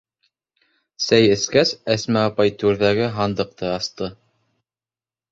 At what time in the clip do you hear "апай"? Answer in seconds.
2.29-2.53